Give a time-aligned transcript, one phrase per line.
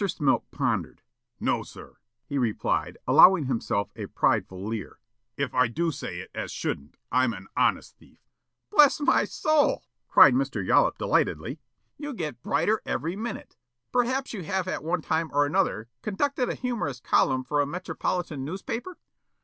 [0.07, 1.03] Smilk pondered.
[1.39, 4.97] "No, sir," he replied, allowing himself a prideful leer;
[5.37, 8.17] "if I do say it as shouldn't, I'm an honest thief."
[8.71, 10.65] "Bless my soul," cried Mr.
[10.65, 11.59] Yollop delightedly;
[11.99, 13.57] "you get brighter every minute.
[13.91, 18.43] Perhaps you have at one time or another conducted a humorous column for a Metropolitan
[18.43, 18.97] newspaper?"